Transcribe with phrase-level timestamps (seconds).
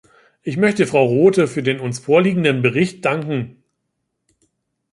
[0.41, 3.61] Ich möchte Frau Rothe für den uns vorliegenden Bericht danken.